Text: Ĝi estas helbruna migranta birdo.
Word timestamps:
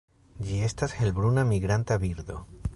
Ĝi 0.47 0.55
estas 0.67 0.95
helbruna 1.01 1.45
migranta 1.53 2.03
birdo. 2.07 2.43